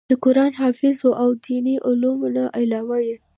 [0.09, 3.15] د قران حافظ وو او د ديني علومو نه علاوه ئې